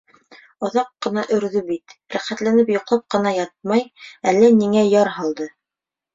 Оҙаҡ 0.69 0.87
ҡына 1.05 1.25
өрҙө 1.35 1.61
бит, 1.67 1.93
рәхәтләнеп 2.15 2.73
йоҡлап 2.77 3.19
ятмай 3.43 3.87
әллә 4.35 4.53
ниңә 4.65 4.85
яр 4.97 5.15
һалды. 5.21 5.51